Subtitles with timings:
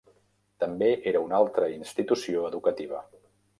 [0.63, 3.07] També era una altra institució educativa.